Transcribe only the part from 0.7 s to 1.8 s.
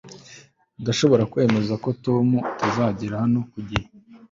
Ndashobora kwemeza